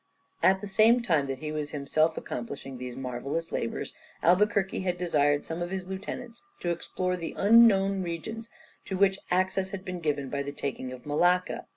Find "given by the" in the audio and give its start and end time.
9.99-10.53